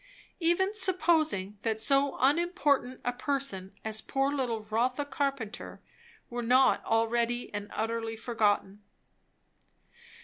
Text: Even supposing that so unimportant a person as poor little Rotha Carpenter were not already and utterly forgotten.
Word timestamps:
Even 0.39 0.73
supposing 0.73 1.59
that 1.61 1.79
so 1.79 2.17
unimportant 2.19 2.99
a 3.05 3.13
person 3.13 3.71
as 3.85 4.01
poor 4.01 4.31
little 4.33 4.63
Rotha 4.63 5.05
Carpenter 5.05 5.79
were 6.27 6.41
not 6.41 6.83
already 6.85 7.53
and 7.53 7.69
utterly 7.71 8.15
forgotten. 8.15 8.81